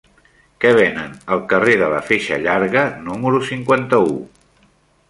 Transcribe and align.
Què 0.63 0.69
venen 0.79 1.13
al 1.35 1.43
carrer 1.51 1.75
de 1.83 1.91
la 1.93 2.01
Feixa 2.09 2.41
Llarga 2.49 2.87
número 3.07 3.45
cinquanta-u? 3.53 4.21